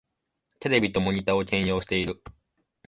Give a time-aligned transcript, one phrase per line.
[0.59, 2.23] テレビとモニタを兼用してる